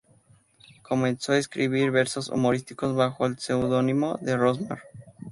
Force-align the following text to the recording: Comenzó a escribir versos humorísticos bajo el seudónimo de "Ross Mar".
Comenzó 0.81 1.33
a 1.33 1.37
escribir 1.37 1.91
versos 1.91 2.29
humorísticos 2.29 2.95
bajo 2.95 3.27
el 3.27 3.37
seudónimo 3.37 4.17
de 4.19 4.35
"Ross 4.35 4.59
Mar". 4.59 4.79